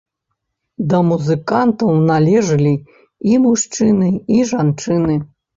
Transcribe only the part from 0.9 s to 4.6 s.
Да музыкантаў належылі і мужчыны і